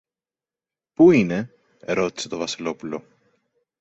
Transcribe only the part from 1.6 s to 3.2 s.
ρώτησε το Βασιλόπουλο.